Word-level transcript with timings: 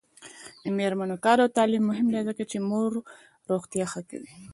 د 0.63 0.65
میرمنو 0.77 1.15
کار 1.25 1.37
او 1.43 1.49
تعلیم 1.57 1.83
مهم 1.89 2.07
دی 2.13 2.21
ځکه 2.29 2.43
چې 2.51 2.57
مور 2.69 2.91
روغتیا 3.49 3.85
ښه 3.91 4.01
کوي. 4.09 4.31